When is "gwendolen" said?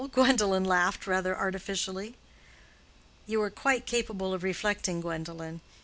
0.11-0.63, 4.99-5.61